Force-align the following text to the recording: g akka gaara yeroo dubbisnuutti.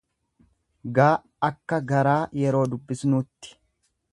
g 0.95 1.03
akka 1.49 1.79
gaara 1.91 2.15
yeroo 2.41 2.65
dubbisnuutti. 2.73 3.57